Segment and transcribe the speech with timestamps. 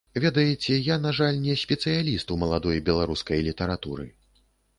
[0.23, 4.09] Ведаеце, я, на жаль, не спецыяліст у маладой беларускай літаратуры.